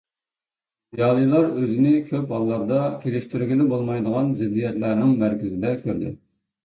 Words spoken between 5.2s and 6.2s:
مەركىزىدە كۆردى.